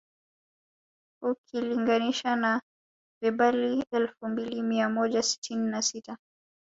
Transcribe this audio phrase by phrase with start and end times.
[1.21, 2.61] Ukilinganisha na
[3.23, 6.17] vibali elfu mbili mia moja sitini na sita